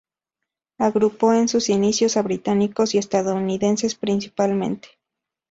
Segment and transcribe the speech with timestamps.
[0.79, 4.87] Agrupó en sus inicios a británicos y estadounidenses, principalmente.